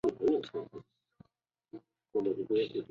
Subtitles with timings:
[0.21, 0.25] 汝
[2.23, 2.67] 阴郡。